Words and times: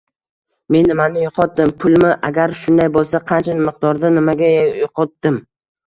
Men 0.75 0.87
nimani 0.91 1.25
yoʻqotdim? 1.25 1.75
Pulmi? 1.85 2.11
Agar 2.31 2.57
shunday 2.65 2.91
boʻlsa, 2.99 3.25
qancha 3.31 3.59
miqdorda? 3.63 4.15
Nimaga 4.21 4.53
yoʻqotdim? 4.59 5.45